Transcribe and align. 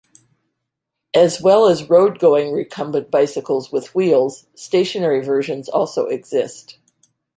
As 1.13 1.43
well 1.43 1.67
as 1.67 1.87
road-going 1.87 2.51
recumbent 2.53 3.11
bicycles 3.11 3.71
with 3.71 3.93
wheels, 3.93 4.47
stationary 4.55 5.23
versions 5.23 5.69
also 5.69 6.07
exist. 6.07 6.79